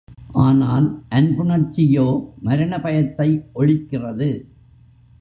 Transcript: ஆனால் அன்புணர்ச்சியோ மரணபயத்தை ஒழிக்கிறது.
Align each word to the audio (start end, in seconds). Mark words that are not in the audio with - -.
ஆனால் 0.43 0.87
அன்புணர்ச்சியோ 1.11 2.07
மரணபயத்தை 2.41 3.29
ஒழிக்கிறது. 3.55 4.31